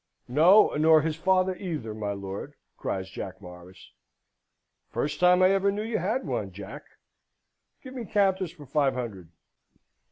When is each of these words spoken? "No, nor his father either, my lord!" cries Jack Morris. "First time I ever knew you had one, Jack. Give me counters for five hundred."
"No, 0.27 0.73
nor 0.79 1.03
his 1.03 1.15
father 1.15 1.55
either, 1.57 1.93
my 1.93 2.11
lord!" 2.13 2.55
cries 2.75 3.07
Jack 3.11 3.39
Morris. 3.39 3.91
"First 4.89 5.19
time 5.19 5.43
I 5.43 5.51
ever 5.51 5.71
knew 5.71 5.83
you 5.83 5.99
had 5.99 6.25
one, 6.25 6.51
Jack. 6.51 6.83
Give 7.83 7.93
me 7.93 8.05
counters 8.05 8.51
for 8.51 8.65
five 8.65 8.95
hundred." 8.95 9.29